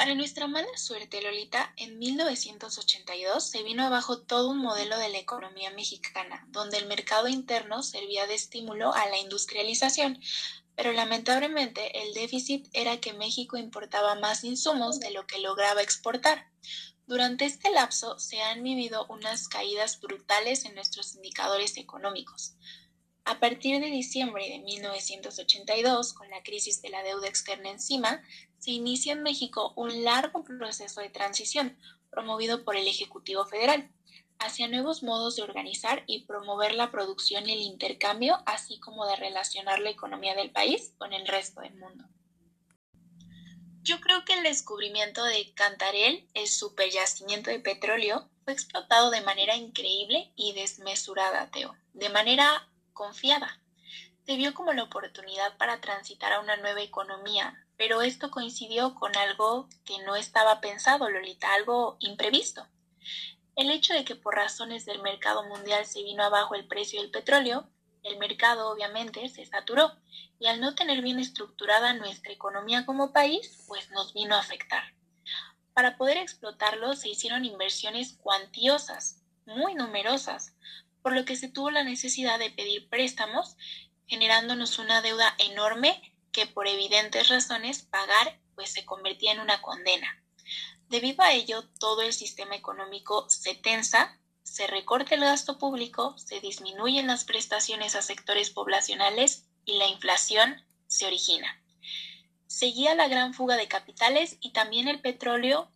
Para 0.00 0.14
nuestra 0.14 0.46
mala 0.46 0.78
suerte, 0.78 1.20
Lolita, 1.20 1.74
en 1.76 1.98
1982 1.98 3.50
se 3.50 3.62
vino 3.62 3.84
abajo 3.84 4.22
todo 4.22 4.48
un 4.48 4.56
modelo 4.56 4.96
de 4.96 5.10
la 5.10 5.18
economía 5.18 5.70
mexicana, 5.72 6.46
donde 6.48 6.78
el 6.78 6.86
mercado 6.86 7.28
interno 7.28 7.82
servía 7.82 8.26
de 8.26 8.32
estímulo 8.32 8.94
a 8.94 9.06
la 9.10 9.18
industrialización, 9.18 10.18
pero 10.74 10.94
lamentablemente 10.94 12.02
el 12.02 12.14
déficit 12.14 12.66
era 12.72 12.98
que 12.98 13.12
México 13.12 13.58
importaba 13.58 14.14
más 14.14 14.42
insumos 14.42 15.00
de 15.00 15.10
lo 15.10 15.26
que 15.26 15.38
lograba 15.38 15.82
exportar. 15.82 16.50
Durante 17.06 17.44
este 17.44 17.70
lapso 17.70 18.18
se 18.18 18.40
han 18.40 18.62
vivido 18.62 19.04
unas 19.10 19.48
caídas 19.48 20.00
brutales 20.00 20.64
en 20.64 20.76
nuestros 20.76 21.14
indicadores 21.14 21.76
económicos. 21.76 22.54
A 23.24 23.38
partir 23.38 23.80
de 23.80 23.86
diciembre 23.86 24.48
de 24.48 24.58
1982, 24.58 26.14
con 26.14 26.28
la 26.30 26.42
crisis 26.42 26.82
de 26.82 26.90
la 26.90 27.02
deuda 27.02 27.28
externa 27.28 27.70
encima, 27.70 28.22
se 28.58 28.72
inicia 28.72 29.12
en 29.12 29.22
México 29.22 29.72
un 29.76 30.04
largo 30.04 30.44
proceso 30.44 31.00
de 31.00 31.10
transición 31.10 31.78
promovido 32.10 32.64
por 32.64 32.76
el 32.76 32.88
Ejecutivo 32.88 33.44
Federal 33.46 33.90
hacia 34.40 34.68
nuevos 34.68 35.02
modos 35.02 35.36
de 35.36 35.42
organizar 35.42 36.02
y 36.06 36.24
promover 36.24 36.74
la 36.74 36.90
producción 36.90 37.48
y 37.48 37.52
el 37.52 37.60
intercambio, 37.60 38.42
así 38.46 38.80
como 38.80 39.06
de 39.06 39.16
relacionar 39.16 39.80
la 39.80 39.90
economía 39.90 40.34
del 40.34 40.50
país 40.50 40.94
con 40.98 41.12
el 41.12 41.26
resto 41.26 41.60
del 41.60 41.74
mundo. 41.74 42.04
Yo 43.82 44.00
creo 44.00 44.24
que 44.24 44.34
el 44.34 44.42
descubrimiento 44.42 45.24
de 45.24 45.52
Cantarell, 45.54 46.26
el 46.34 46.48
superyacimiento 46.48 47.50
de 47.50 47.60
petróleo, 47.60 48.30
fue 48.44 48.52
explotado 48.52 49.10
de 49.10 49.20
manera 49.20 49.56
increíble 49.56 50.32
y 50.36 50.52
desmesurada, 50.52 51.50
Teo, 51.50 51.76
de 51.92 52.08
manera 52.08 52.69
confiada. 53.00 53.58
Se 54.26 54.36
vio 54.36 54.52
como 54.52 54.74
la 54.74 54.82
oportunidad 54.82 55.56
para 55.56 55.80
transitar 55.80 56.34
a 56.34 56.40
una 56.40 56.58
nueva 56.58 56.82
economía, 56.82 57.66
pero 57.78 58.02
esto 58.02 58.30
coincidió 58.30 58.94
con 58.94 59.16
algo 59.16 59.70
que 59.86 59.96
no 60.04 60.16
estaba 60.16 60.60
pensado, 60.60 61.08
Lolita, 61.08 61.54
algo 61.54 61.96
imprevisto. 62.00 62.68
El 63.56 63.70
hecho 63.70 63.94
de 63.94 64.04
que 64.04 64.16
por 64.16 64.34
razones 64.34 64.84
del 64.84 65.00
mercado 65.00 65.48
mundial 65.48 65.86
se 65.86 66.02
vino 66.02 66.22
abajo 66.22 66.54
el 66.54 66.66
precio 66.66 67.00
del 67.00 67.10
petróleo, 67.10 67.70
el 68.02 68.18
mercado 68.18 68.70
obviamente 68.70 69.26
se 69.30 69.46
saturó 69.46 69.96
y 70.38 70.48
al 70.48 70.60
no 70.60 70.74
tener 70.74 71.00
bien 71.00 71.18
estructurada 71.18 71.94
nuestra 71.94 72.32
economía 72.32 72.84
como 72.84 73.14
país, 73.14 73.64
pues 73.66 73.90
nos 73.92 74.12
vino 74.12 74.34
a 74.34 74.40
afectar. 74.40 74.82
Para 75.72 75.96
poder 75.96 76.18
explotarlo 76.18 76.92
se 76.92 77.08
hicieron 77.08 77.46
inversiones 77.46 78.18
cuantiosas, 78.20 79.22
muy 79.46 79.74
numerosas, 79.74 80.54
por 81.02 81.14
lo 81.14 81.24
que 81.24 81.36
se 81.36 81.48
tuvo 81.48 81.70
la 81.70 81.84
necesidad 81.84 82.38
de 82.38 82.50
pedir 82.50 82.88
préstamos, 82.88 83.56
generándonos 84.06 84.78
una 84.78 85.02
deuda 85.02 85.34
enorme 85.38 86.00
que 86.32 86.46
por 86.46 86.68
evidentes 86.68 87.28
razones 87.28 87.82
pagar 87.82 88.38
pues 88.54 88.72
se 88.72 88.84
convertía 88.84 89.32
en 89.32 89.40
una 89.40 89.62
condena. 89.62 90.22
Debido 90.88 91.22
a 91.22 91.32
ello, 91.32 91.68
todo 91.78 92.02
el 92.02 92.12
sistema 92.12 92.56
económico 92.56 93.28
se 93.30 93.54
tensa, 93.54 94.18
se 94.42 94.66
recorta 94.66 95.14
el 95.14 95.20
gasto 95.20 95.56
público, 95.58 96.18
se 96.18 96.40
disminuyen 96.40 97.06
las 97.06 97.24
prestaciones 97.24 97.94
a 97.94 98.02
sectores 98.02 98.50
poblacionales 98.50 99.44
y 99.64 99.78
la 99.78 99.86
inflación 99.86 100.64
se 100.88 101.06
origina. 101.06 101.62
Seguía 102.48 102.96
la 102.96 103.06
gran 103.06 103.32
fuga 103.32 103.56
de 103.56 103.68
capitales 103.68 104.36
y 104.40 104.50
también 104.50 104.88
el 104.88 105.00
petróleo 105.00 105.70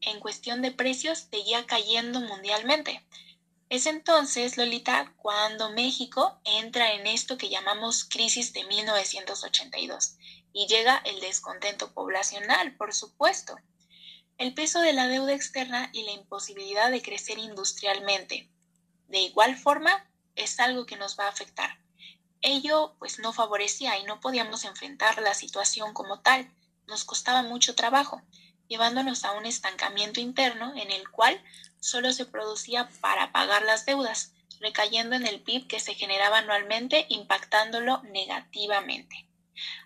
en 0.00 0.20
cuestión 0.20 0.62
de 0.62 0.70
precios 0.70 1.26
seguía 1.30 1.66
cayendo 1.66 2.20
mundialmente. 2.20 3.04
Es 3.70 3.84
entonces, 3.84 4.56
Lolita, 4.56 5.12
cuando 5.18 5.70
México 5.70 6.40
entra 6.44 6.94
en 6.94 7.06
esto 7.06 7.36
que 7.36 7.50
llamamos 7.50 8.04
crisis 8.04 8.54
de 8.54 8.64
1982 8.64 10.16
y 10.54 10.66
llega 10.66 10.96
el 11.04 11.20
descontento 11.20 11.92
poblacional, 11.92 12.74
por 12.76 12.94
supuesto, 12.94 13.58
el 14.38 14.54
peso 14.54 14.80
de 14.80 14.94
la 14.94 15.06
deuda 15.06 15.34
externa 15.34 15.90
y 15.92 16.04
la 16.04 16.12
imposibilidad 16.12 16.90
de 16.90 17.02
crecer 17.02 17.38
industrialmente. 17.38 18.50
De 19.06 19.18
igual 19.20 19.58
forma, 19.58 20.10
es 20.34 20.58
algo 20.60 20.86
que 20.86 20.96
nos 20.96 21.18
va 21.18 21.26
a 21.26 21.30
afectar. 21.30 21.78
Ello 22.40 22.94
pues 22.98 23.18
no 23.18 23.34
favorecía 23.34 23.98
y 23.98 24.04
no 24.04 24.20
podíamos 24.20 24.64
enfrentar 24.64 25.20
la 25.20 25.34
situación 25.34 25.92
como 25.92 26.20
tal, 26.20 26.50
nos 26.86 27.04
costaba 27.04 27.42
mucho 27.42 27.74
trabajo, 27.74 28.22
llevándonos 28.66 29.24
a 29.24 29.32
un 29.32 29.44
estancamiento 29.44 30.20
interno 30.20 30.72
en 30.74 30.90
el 30.90 31.10
cual 31.10 31.42
solo 31.80 32.12
se 32.12 32.26
producía 32.26 32.88
para 33.00 33.32
pagar 33.32 33.62
las 33.62 33.86
deudas, 33.86 34.32
recayendo 34.60 35.16
en 35.16 35.26
el 35.26 35.40
PIB 35.40 35.66
que 35.66 35.80
se 35.80 35.94
generaba 35.94 36.38
anualmente, 36.38 37.06
impactándolo 37.08 38.02
negativamente. 38.04 39.28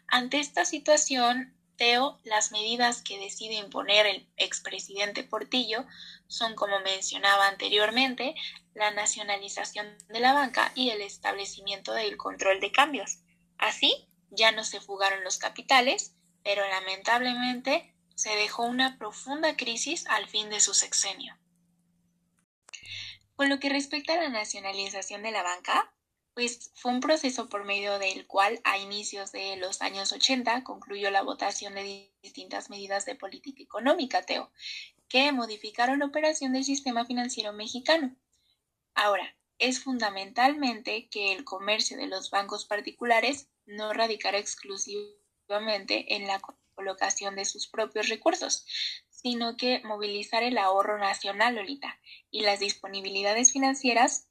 Ante 0.06 0.40
esta 0.40 0.64
situación, 0.64 1.56
Teo, 1.76 2.20
las 2.24 2.52
medidas 2.52 3.02
que 3.02 3.18
decide 3.18 3.54
imponer 3.54 4.06
el 4.06 4.28
expresidente 4.36 5.24
Portillo 5.24 5.86
son, 6.28 6.54
como 6.54 6.80
mencionaba 6.80 7.48
anteriormente, 7.48 8.34
la 8.74 8.90
nacionalización 8.90 9.96
de 10.08 10.20
la 10.20 10.32
banca 10.32 10.72
y 10.74 10.90
el 10.90 11.00
establecimiento 11.00 11.92
del 11.92 12.16
control 12.16 12.60
de 12.60 12.72
cambios. 12.72 13.18
Así, 13.58 14.08
ya 14.30 14.52
no 14.52 14.64
se 14.64 14.80
fugaron 14.80 15.24
los 15.24 15.38
capitales, 15.38 16.14
pero 16.42 16.66
lamentablemente 16.68 17.94
se 18.14 18.30
dejó 18.36 18.64
una 18.64 18.98
profunda 18.98 19.56
crisis 19.56 20.06
al 20.06 20.28
fin 20.28 20.50
de 20.50 20.60
su 20.60 20.74
sexenio. 20.74 21.36
Con 23.42 23.48
lo 23.48 23.58
que 23.58 23.70
respecta 23.70 24.14
a 24.14 24.18
la 24.18 24.28
nacionalización 24.28 25.24
de 25.24 25.32
la 25.32 25.42
banca, 25.42 25.92
pues 26.32 26.70
fue 26.76 26.92
un 26.92 27.00
proceso 27.00 27.48
por 27.48 27.64
medio 27.64 27.98
del 27.98 28.24
cual 28.28 28.60
a 28.62 28.78
inicios 28.78 29.32
de 29.32 29.56
los 29.56 29.82
años 29.82 30.12
80 30.12 30.62
concluyó 30.62 31.10
la 31.10 31.22
votación 31.22 31.74
de 31.74 32.14
distintas 32.22 32.70
medidas 32.70 33.04
de 33.04 33.16
política 33.16 33.60
económica, 33.60 34.22
Teo, 34.22 34.52
que 35.08 35.32
modificaron 35.32 35.98
la 35.98 36.06
operación 36.06 36.52
del 36.52 36.62
sistema 36.62 37.04
financiero 37.04 37.52
mexicano. 37.52 38.14
Ahora, 38.94 39.36
es 39.58 39.82
fundamentalmente 39.82 41.08
que 41.08 41.32
el 41.32 41.42
comercio 41.42 41.96
de 41.96 42.06
los 42.06 42.30
bancos 42.30 42.64
particulares 42.64 43.48
no 43.66 43.92
radicara 43.92 44.38
exclusivamente 44.38 46.14
en 46.14 46.28
la 46.28 46.38
colocación 46.74 47.36
de 47.36 47.44
sus 47.44 47.68
propios 47.68 48.08
recursos, 48.08 48.66
sino 49.10 49.56
que 49.56 49.80
movilizar 49.84 50.42
el 50.42 50.58
ahorro 50.58 50.98
nacional, 50.98 51.54
Lolita, 51.54 52.00
y 52.30 52.42
las 52.42 52.60
disponibilidades 52.60 53.52
financieras 53.52 54.28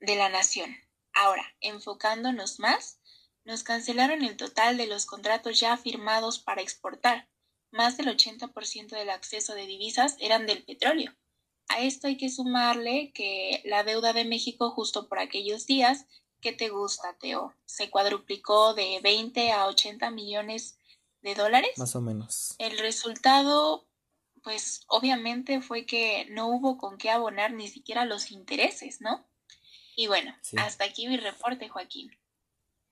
de 0.00 0.16
la 0.16 0.28
nación. 0.28 0.76
Ahora, 1.14 1.44
enfocándonos 1.60 2.58
más, 2.58 2.98
nos 3.44 3.62
cancelaron 3.62 4.22
el 4.22 4.36
total 4.36 4.76
de 4.76 4.86
los 4.86 5.06
contratos 5.06 5.60
ya 5.60 5.76
firmados 5.76 6.38
para 6.38 6.62
exportar. 6.62 7.28
Más 7.70 7.96
del 7.96 8.08
80% 8.08 8.88
del 8.88 9.10
acceso 9.10 9.54
de 9.54 9.66
divisas 9.66 10.16
eran 10.20 10.46
del 10.46 10.64
petróleo. 10.64 11.14
A 11.68 11.80
esto 11.80 12.06
hay 12.06 12.16
que 12.16 12.28
sumarle 12.28 13.12
que 13.14 13.62
la 13.64 13.82
deuda 13.82 14.12
de 14.12 14.24
México 14.24 14.70
justo 14.70 15.08
por 15.08 15.18
aquellos 15.18 15.66
días, 15.66 16.06
¿qué 16.40 16.52
te 16.52 16.68
gusta, 16.68 17.16
Teo? 17.18 17.54
Se 17.64 17.88
cuadruplicó 17.88 18.74
de 18.74 19.00
20 19.02 19.52
a 19.52 19.66
80 19.66 20.10
millones 20.10 20.78
de 21.22 21.34
dólares. 21.34 21.70
Más 21.76 21.96
o 21.96 22.00
menos. 22.00 22.54
El 22.58 22.78
resultado, 22.78 23.88
pues 24.42 24.82
obviamente 24.88 25.60
fue 25.60 25.86
que 25.86 26.26
no 26.30 26.48
hubo 26.48 26.78
con 26.78 26.98
qué 26.98 27.10
abonar 27.10 27.52
ni 27.52 27.68
siquiera 27.68 28.04
los 28.04 28.30
intereses, 28.30 29.00
¿no? 29.00 29.26
Y 29.96 30.06
bueno, 30.06 30.34
hasta 30.56 30.84
aquí 30.84 31.06
mi 31.06 31.16
reporte, 31.16 31.68
Joaquín. 31.68 32.10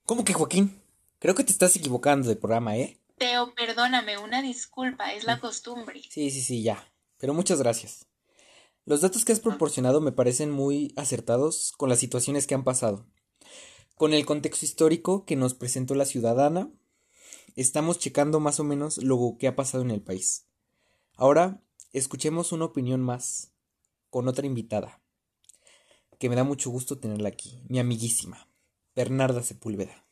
¿Cómo 0.05 0.23
que 0.23 0.33
Joaquín? 0.33 0.81
Creo 1.19 1.35
que 1.35 1.43
te 1.43 1.51
estás 1.51 1.75
equivocando 1.75 2.27
de 2.27 2.35
programa, 2.35 2.77
¿eh? 2.77 2.97
Teo, 3.17 3.53
perdóname, 3.53 4.17
una 4.17 4.41
disculpa, 4.41 5.13
es 5.13 5.23
la 5.23 5.39
costumbre. 5.39 6.01
Sí, 6.09 6.31
sí, 6.31 6.41
sí, 6.41 6.63
ya. 6.63 6.91
Pero 7.17 7.33
muchas 7.33 7.59
gracias. 7.59 8.07
Los 8.85 9.01
datos 9.01 9.23
que 9.23 9.31
has 9.31 9.39
proporcionado 9.39 10.01
me 10.01 10.11
parecen 10.11 10.49
muy 10.49 10.91
acertados 10.95 11.71
con 11.77 11.89
las 11.89 11.99
situaciones 11.99 12.47
que 12.47 12.55
han 12.55 12.63
pasado. 12.63 13.05
Con 13.95 14.13
el 14.13 14.25
contexto 14.25 14.65
histórico 14.65 15.25
que 15.25 15.35
nos 15.35 15.53
presentó 15.53 15.93
la 15.93 16.05
ciudadana, 16.05 16.71
estamos 17.55 17.99
checando 17.99 18.39
más 18.39 18.59
o 18.59 18.63
menos 18.63 18.97
lo 18.97 19.35
que 19.39 19.47
ha 19.47 19.55
pasado 19.55 19.83
en 19.83 19.91
el 19.91 20.01
país. 20.01 20.47
Ahora, 21.15 21.61
escuchemos 21.93 22.51
una 22.51 22.65
opinión 22.65 23.01
más 23.01 23.51
con 24.09 24.27
otra 24.27 24.45
invitada, 24.45 25.01
que 26.19 26.29
me 26.29 26.35
da 26.35 26.43
mucho 26.43 26.69
gusto 26.69 26.99
tenerla 26.99 27.29
aquí, 27.29 27.63
mi 27.67 27.79
amiguísima, 27.79 28.47
Bernarda 28.95 29.41
Sepúlveda. 29.41 30.05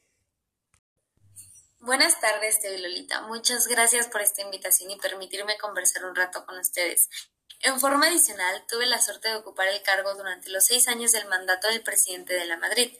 Buenas 1.81 2.19
tardes, 2.19 2.59
Teo 2.59 2.77
Lolita. 2.77 3.21
Muchas 3.21 3.67
gracias 3.67 4.07
por 4.07 4.21
esta 4.21 4.41
invitación 4.41 4.91
y 4.91 4.97
permitirme 4.97 5.57
conversar 5.57 6.05
un 6.05 6.15
rato 6.15 6.45
con 6.45 6.57
ustedes. 6.57 7.09
En 7.61 7.79
forma 7.79 8.07
adicional, 8.07 8.65
tuve 8.67 8.85
la 8.85 9.01
suerte 9.01 9.29
de 9.29 9.35
ocupar 9.35 9.67
el 9.67 9.81
cargo 9.81 10.13
durante 10.15 10.49
los 10.49 10.65
seis 10.65 10.87
años 10.87 11.11
del 11.11 11.27
mandato 11.27 11.67
del 11.67 11.81
presidente 11.81 12.33
de 12.33 12.45
la 12.45 12.57
Madrid, 12.57 12.91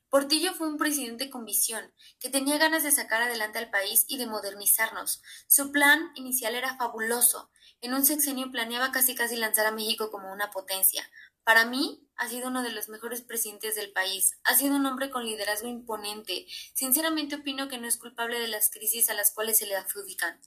Portillo 0.10 0.54
fue 0.54 0.68
un 0.68 0.78
presidente 0.78 1.32
con 1.32 1.46
visión, 1.46 1.92
que 2.20 2.30
tenía 2.30 2.60
ganas 2.60 2.84
de 2.84 2.92
sacar 2.92 3.24
adelante 3.24 3.58
al 3.58 3.72
país 3.72 4.06
y 4.08 4.20
de 4.20 4.28
modernizarnos. 4.28 5.24
Su 5.48 5.72
plan 5.72 6.12
inicial 6.14 6.54
era 6.54 6.78
fabuloso. 6.78 7.50
En 7.82 7.96
un 7.96 8.06
sexenio 8.06 8.52
planeaba 8.52 8.92
casi 8.92 9.16
casi 9.16 9.36
lanzar 9.36 9.66
a 9.66 9.72
México 9.72 10.12
como 10.12 10.32
una 10.32 10.52
potencia. 10.52 11.10
Para 11.44 11.66
mí, 11.66 12.08
ha 12.16 12.30
sido 12.30 12.48
uno 12.48 12.64
de 12.64 12.72
los 12.72 12.90
mejores 12.90 13.22
presidentes 13.22 13.76
del 13.76 13.92
país. 13.92 14.38
Ha 14.44 14.56
sido 14.56 14.76
un 14.76 14.86
hombre 14.86 15.10
con 15.10 15.26
liderazgo 15.26 15.68
imponente. 15.68 16.46
Sinceramente 16.74 17.36
opino 17.36 17.68
que 17.68 17.78
no 17.78 17.88
es 17.88 17.98
culpable 17.98 18.40
de 18.40 18.48
las 18.48 18.70
crisis 18.70 19.10
a 19.10 19.14
las 19.14 19.32
cuales 19.32 19.58
se 19.58 19.66
le 19.66 19.76
adjudican. 19.76 20.40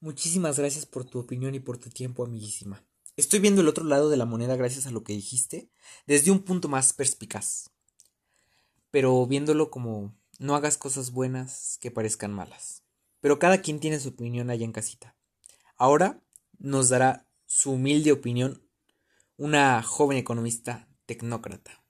Muchísimas 0.00 0.58
gracias 0.58 0.86
por 0.86 1.04
tu 1.04 1.18
opinión 1.18 1.54
y 1.54 1.60
por 1.60 1.78
tu 1.78 1.88
tiempo, 1.88 2.24
amiguísima. 2.24 2.84
Estoy 3.16 3.38
viendo 3.38 3.60
el 3.60 3.68
otro 3.68 3.84
lado 3.84 4.10
de 4.10 4.16
la 4.16 4.26
moneda 4.26 4.56
gracias 4.56 4.86
a 4.86 4.90
lo 4.90 5.04
que 5.04 5.12
dijiste, 5.12 5.70
desde 6.06 6.30
un 6.30 6.42
punto 6.42 6.68
más 6.68 6.92
perspicaz. 6.92 7.70
Pero 8.90 9.26
viéndolo 9.26 9.70
como 9.70 10.14
no 10.38 10.56
hagas 10.56 10.76
cosas 10.76 11.12
buenas 11.12 11.78
que 11.80 11.90
parezcan 11.90 12.32
malas. 12.32 12.82
Pero 13.20 13.38
cada 13.38 13.62
quien 13.62 13.80
tiene 13.80 14.00
su 14.00 14.10
opinión 14.10 14.50
allá 14.50 14.64
en 14.64 14.72
casita. 14.72 15.16
Ahora 15.76 16.20
nos 16.58 16.88
dará 16.88 17.26
su 17.46 17.72
humilde 17.72 18.12
opinión 18.12 18.63
una 19.36 19.82
joven 19.82 20.16
economista 20.16 20.88
tecnócrata. 21.06 21.82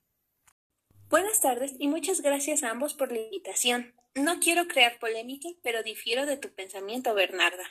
Buenas 1.09 1.41
tardes 1.41 1.75
y 1.77 1.87
muchas 1.87 2.21
gracias 2.21 2.63
a 2.63 2.71
ambos 2.71 2.95
por 2.95 3.11
la 3.11 3.19
invitación. 3.19 3.93
No 4.15 4.39
quiero 4.39 4.67
crear 4.67 4.97
polémica, 4.97 5.49
pero 5.61 5.83
difiero 5.83 6.25
de 6.25 6.37
tu 6.37 6.49
pensamiento, 6.53 7.13
Bernarda. 7.13 7.63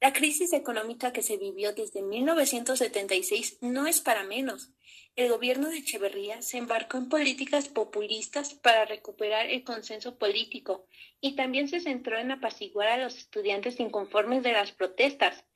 La 0.00 0.12
crisis 0.12 0.52
económica 0.52 1.12
que 1.12 1.22
se 1.22 1.38
vivió 1.38 1.72
desde 1.72 2.02
1976 2.02 3.58
no 3.62 3.86
es 3.86 4.02
para 4.02 4.24
menos. 4.24 4.72
El 5.16 5.30
gobierno 5.30 5.70
de 5.70 5.78
Echeverría 5.78 6.42
se 6.42 6.58
embarcó 6.58 6.98
en 6.98 7.08
políticas 7.08 7.68
populistas 7.68 8.52
para 8.52 8.84
recuperar 8.84 9.46
el 9.46 9.64
consenso 9.64 10.18
político 10.18 10.86
y 11.22 11.36
también 11.36 11.68
se 11.68 11.80
centró 11.80 12.18
en 12.18 12.30
apaciguar 12.30 12.88
a 12.88 12.98
los 12.98 13.16
estudiantes 13.16 13.80
inconformes 13.80 14.42
de 14.42 14.52
las 14.52 14.72
protestas. 14.72 15.46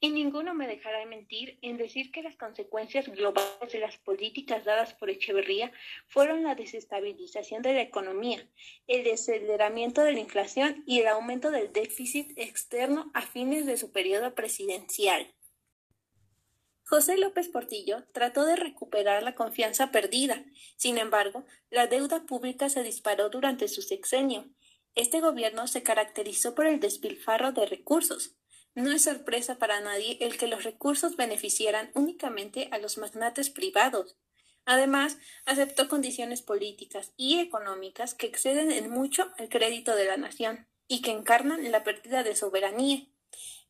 Y 0.00 0.10
ninguno 0.10 0.54
me 0.54 0.66
dejará 0.66 0.98
de 0.98 1.06
mentir 1.06 1.58
en 1.62 1.76
decir 1.76 2.10
que 2.12 2.22
las 2.22 2.36
consecuencias 2.36 3.08
globales 3.08 3.72
de 3.72 3.78
las 3.78 3.96
políticas 3.98 4.64
dadas 4.64 4.94
por 4.94 5.10
Echeverría 5.10 5.72
fueron 6.06 6.42
la 6.42 6.54
desestabilización 6.54 7.62
de 7.62 7.74
la 7.74 7.82
economía, 7.82 8.46
el 8.86 9.04
desaceleramiento 9.04 10.02
de 10.02 10.12
la 10.12 10.20
inflación 10.20 10.82
y 10.86 11.00
el 11.00 11.08
aumento 11.08 11.50
del 11.50 11.72
déficit 11.72 12.32
externo 12.36 13.10
a 13.14 13.22
fines 13.22 13.66
de 13.66 13.76
su 13.76 13.92
periodo 13.92 14.34
presidencial. 14.34 15.32
José 16.88 17.16
López 17.16 17.48
Portillo 17.48 18.04
trató 18.12 18.44
de 18.44 18.54
recuperar 18.54 19.24
la 19.24 19.34
confianza 19.34 19.90
perdida. 19.90 20.44
Sin 20.76 20.98
embargo, 20.98 21.44
la 21.68 21.88
deuda 21.88 22.26
pública 22.26 22.68
se 22.68 22.84
disparó 22.84 23.28
durante 23.28 23.66
su 23.66 23.82
sexenio. 23.82 24.48
Este 24.94 25.20
gobierno 25.20 25.66
se 25.66 25.82
caracterizó 25.82 26.54
por 26.54 26.66
el 26.66 26.78
despilfarro 26.78 27.50
de 27.50 27.66
recursos, 27.66 28.36
no 28.76 28.92
es 28.92 29.02
sorpresa 29.02 29.56
para 29.56 29.80
nadie 29.80 30.18
el 30.20 30.36
que 30.36 30.46
los 30.46 30.62
recursos 30.62 31.16
beneficiaran 31.16 31.90
únicamente 31.94 32.68
a 32.70 32.78
los 32.78 32.98
magnates 32.98 33.48
privados. 33.50 34.16
Además, 34.66 35.16
aceptó 35.46 35.88
condiciones 35.88 36.42
políticas 36.42 37.12
y 37.16 37.38
económicas 37.38 38.14
que 38.14 38.26
exceden 38.26 38.70
en 38.70 38.90
mucho 38.90 39.32
el 39.38 39.48
crédito 39.48 39.96
de 39.96 40.04
la 40.04 40.18
nación 40.18 40.66
y 40.88 41.00
que 41.00 41.10
encarnan 41.10 41.72
la 41.72 41.84
pérdida 41.84 42.22
de 42.22 42.36
soberanía. 42.36 43.06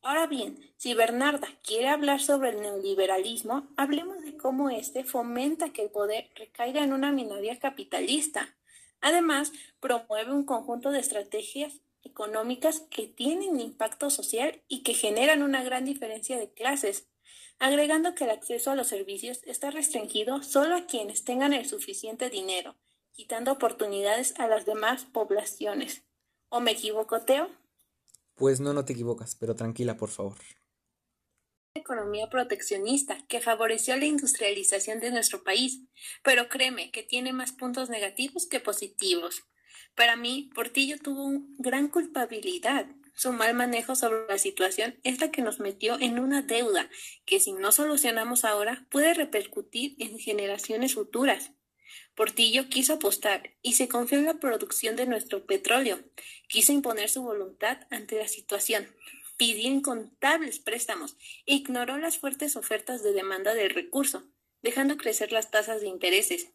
Ahora 0.01 0.27
bien, 0.27 0.59
si 0.75 0.93
Bernarda 0.93 1.47
quiere 1.63 1.87
hablar 1.87 2.21
sobre 2.21 2.49
el 2.49 2.61
neoliberalismo, 2.61 3.69
hablemos 3.77 4.21
de 4.21 4.35
cómo 4.35 4.69
éste 4.69 5.05
fomenta 5.05 5.69
que 5.69 5.83
el 5.83 5.89
poder 5.89 6.29
recaiga 6.35 6.83
en 6.83 6.91
una 6.91 7.11
minoría 7.11 7.57
capitalista. 7.59 8.55
Además, 8.99 9.53
promueve 9.79 10.33
un 10.33 10.43
conjunto 10.43 10.91
de 10.91 10.99
estrategias 10.99 11.79
económicas 12.07 12.81
que 12.89 13.07
tienen 13.07 13.59
impacto 13.59 14.09
social 14.09 14.63
y 14.67 14.83
que 14.83 14.93
generan 14.93 15.43
una 15.43 15.63
gran 15.63 15.85
diferencia 15.85 16.37
de 16.37 16.51
clases, 16.51 17.07
agregando 17.59 18.15
que 18.15 18.23
el 18.23 18.31
acceso 18.31 18.71
a 18.71 18.75
los 18.75 18.87
servicios 18.87 19.41
está 19.45 19.71
restringido 19.71 20.43
solo 20.43 20.75
a 20.75 20.85
quienes 20.85 21.23
tengan 21.23 21.53
el 21.53 21.67
suficiente 21.67 22.29
dinero, 22.29 22.75
quitando 23.11 23.51
oportunidades 23.51 24.33
a 24.39 24.47
las 24.47 24.65
demás 24.65 25.05
poblaciones. 25.05 26.03
¿O 26.49 26.59
me 26.59 26.71
equivoco, 26.71 27.21
Teo? 27.21 27.49
Pues 28.35 28.59
no, 28.59 28.73
no 28.73 28.85
te 28.85 28.93
equivocas, 28.93 29.35
pero 29.35 29.55
tranquila, 29.55 29.97
por 29.97 30.09
favor. 30.09 30.37
Economía 31.73 32.29
proteccionista 32.29 33.25
que 33.27 33.41
favoreció 33.41 33.95
la 33.97 34.05
industrialización 34.05 34.99
de 34.99 35.11
nuestro 35.11 35.43
país, 35.43 35.81
pero 36.23 36.49
créeme 36.49 36.91
que 36.91 37.03
tiene 37.03 37.33
más 37.33 37.51
puntos 37.51 37.89
negativos 37.89 38.47
que 38.47 38.59
positivos. 38.59 39.43
Para 39.97 40.15
mí, 40.15 40.51
Portillo 40.53 40.99
tuvo 40.99 41.41
gran 41.57 41.87
culpabilidad. 41.87 42.85
Su 43.15 43.33
mal 43.33 43.55
manejo 43.55 43.95
sobre 43.95 44.27
la 44.27 44.37
situación 44.37 44.99
es 45.03 45.19
la 45.19 45.31
que 45.31 45.41
nos 45.41 45.59
metió 45.59 45.99
en 45.99 46.19
una 46.19 46.43
deuda 46.43 46.87
que 47.25 47.39
si 47.39 47.51
no 47.51 47.71
solucionamos 47.71 48.45
ahora 48.45 48.85
puede 48.91 49.15
repercutir 49.15 49.95
en 49.97 50.19
generaciones 50.19 50.93
futuras. 50.93 51.49
Portillo 52.13 52.69
quiso 52.69 52.93
apostar 52.93 53.55
y 53.63 53.73
se 53.73 53.87
confió 53.87 54.19
en 54.19 54.25
la 54.25 54.35
producción 54.35 54.95
de 54.95 55.07
nuestro 55.07 55.47
petróleo. 55.47 55.99
Quiso 56.47 56.73
imponer 56.73 57.09
su 57.09 57.23
voluntad 57.23 57.79
ante 57.89 58.19
la 58.19 58.27
situación. 58.27 58.87
Pidió 59.35 59.67
incontables 59.67 60.59
préstamos 60.59 61.17
e 61.47 61.55
ignoró 61.55 61.97
las 61.97 62.19
fuertes 62.19 62.55
ofertas 62.55 63.01
de 63.01 63.13
demanda 63.13 63.55
del 63.55 63.71
recurso, 63.71 64.29
dejando 64.61 64.95
crecer 64.95 65.31
las 65.31 65.49
tasas 65.49 65.81
de 65.81 65.87
intereses. 65.87 66.49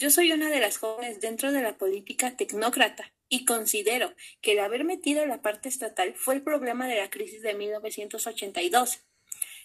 Yo 0.00 0.08
soy 0.08 0.32
una 0.32 0.48
de 0.48 0.60
las 0.60 0.78
jóvenes 0.78 1.20
dentro 1.20 1.52
de 1.52 1.60
la 1.60 1.76
política 1.76 2.34
tecnócrata 2.34 3.12
y 3.28 3.44
considero 3.44 4.14
que 4.40 4.52
el 4.52 4.60
haber 4.60 4.84
metido 4.84 5.26
la 5.26 5.42
parte 5.42 5.68
estatal 5.68 6.14
fue 6.14 6.36
el 6.36 6.42
problema 6.42 6.88
de 6.88 6.96
la 6.96 7.10
crisis 7.10 7.42
de 7.42 7.52
1982. 7.52 9.00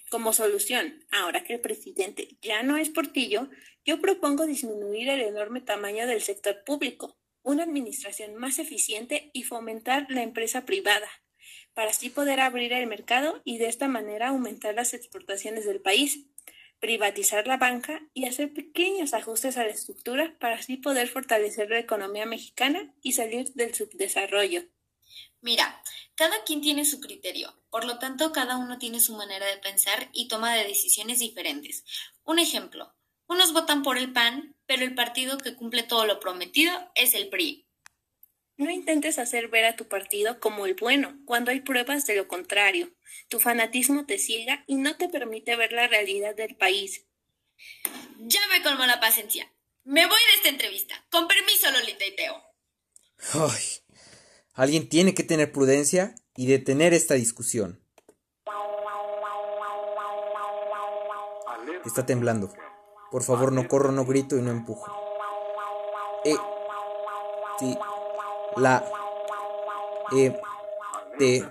Como 0.09 0.33
solución, 0.33 1.05
ahora 1.09 1.45
que 1.45 1.53
el 1.53 1.61
presidente 1.61 2.35
ya 2.41 2.63
no 2.63 2.75
es 2.75 2.89
Portillo, 2.89 3.47
yo 3.85 4.01
propongo 4.01 4.45
disminuir 4.45 5.07
el 5.07 5.21
enorme 5.21 5.61
tamaño 5.61 6.05
del 6.05 6.21
sector 6.21 6.65
público, 6.65 7.15
una 7.41 7.63
administración 7.63 8.35
más 8.35 8.59
eficiente 8.59 9.29
y 9.31 9.43
fomentar 9.43 10.05
la 10.09 10.21
empresa 10.21 10.65
privada, 10.65 11.07
para 11.73 11.91
así 11.91 12.09
poder 12.09 12.41
abrir 12.41 12.73
el 12.73 12.87
mercado 12.87 13.41
y 13.45 13.57
de 13.57 13.67
esta 13.67 13.87
manera 13.87 14.27
aumentar 14.27 14.75
las 14.75 14.93
exportaciones 14.93 15.65
del 15.65 15.79
país, 15.79 16.25
privatizar 16.85 17.47
la 17.47 17.57
banca 17.57 17.99
y 18.13 18.25
hacer 18.25 18.53
pequeños 18.53 19.15
ajustes 19.15 19.57
a 19.57 19.63
la 19.63 19.71
estructura 19.71 20.37
para 20.39 20.57
así 20.57 20.77
poder 20.77 21.07
fortalecer 21.07 21.67
la 21.71 21.79
economía 21.79 22.27
mexicana 22.27 22.93
y 23.01 23.13
salir 23.13 23.51
del 23.55 23.73
subdesarrollo. 23.73 24.65
Mira, 25.41 25.81
cada 26.13 26.43
quien 26.43 26.61
tiene 26.61 26.85
su 26.85 26.99
criterio, 26.99 27.59
por 27.71 27.85
lo 27.85 27.97
tanto 27.97 28.31
cada 28.31 28.57
uno 28.57 28.77
tiene 28.77 28.99
su 28.99 29.15
manera 29.15 29.47
de 29.47 29.57
pensar 29.57 30.09
y 30.13 30.27
toma 30.27 30.53
de 30.53 30.67
decisiones 30.67 31.17
diferentes. 31.17 31.85
Un 32.23 32.37
ejemplo, 32.37 32.93
unos 33.25 33.51
votan 33.51 33.81
por 33.81 33.97
el 33.97 34.13
PAN, 34.13 34.55
pero 34.67 34.83
el 34.83 34.93
partido 34.93 35.39
que 35.39 35.55
cumple 35.55 35.81
todo 35.81 36.05
lo 36.05 36.19
prometido 36.19 36.71
es 36.93 37.15
el 37.15 37.29
PRI. 37.29 37.64
No 38.57 38.69
intentes 38.71 39.19
hacer 39.19 39.49
ver 39.49 39.65
a 39.65 39.75
tu 39.75 39.87
partido 39.87 40.39
como 40.39 40.65
el 40.65 40.75
bueno, 40.75 41.19
cuando 41.25 41.51
hay 41.51 41.61
pruebas 41.61 42.05
de 42.05 42.15
lo 42.15 42.27
contrario. 42.27 42.93
Tu 43.27 43.39
fanatismo 43.39 44.05
te 44.05 44.17
ciega 44.17 44.63
y 44.67 44.75
no 44.75 44.95
te 44.95 45.09
permite 45.09 45.55
ver 45.55 45.71
la 45.71 45.87
realidad 45.87 46.35
del 46.35 46.55
país. 46.55 47.05
Ya 48.19 48.39
me 48.47 48.63
colmó 48.63 48.85
la 48.85 48.99
paciencia. 48.99 49.51
Me 49.83 50.05
voy 50.05 50.19
de 50.31 50.37
esta 50.37 50.49
entrevista. 50.49 51.05
Con 51.11 51.27
permiso, 51.27 51.69
Lolita 51.71 52.05
y 52.05 52.15
Teo. 52.15 52.43
Ay, 53.33 53.63
Alguien 54.55 54.87
tiene 54.87 55.13
que 55.13 55.23
tener 55.23 55.51
prudencia 55.51 56.15
y 56.33 56.47
detener 56.47 56.93
esta 56.93 57.15
discusión. 57.15 57.83
Está 61.85 62.05
temblando. 62.05 62.53
Por 63.11 63.21
favor, 63.23 63.51
no 63.51 63.67
corro, 63.67 63.91
no 63.91 64.05
grito 64.05 64.37
y 64.37 64.41
no 64.41 64.51
empujo. 64.51 64.89
E, 66.23 66.35
ti, 67.59 67.77
la, 68.57 68.83
e, 70.11 70.39
te, 71.17 71.43